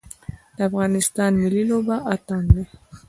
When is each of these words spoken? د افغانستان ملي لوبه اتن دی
د 0.55 0.57
افغانستان 0.69 1.31
ملي 1.41 1.63
لوبه 1.69 1.95
اتن 2.13 2.43
دی 2.53 2.63